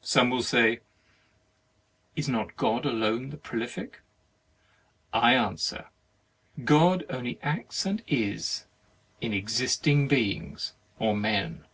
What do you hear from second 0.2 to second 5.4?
will say, "Is not God alone the Prolific?" I